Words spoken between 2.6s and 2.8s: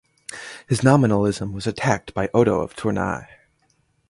of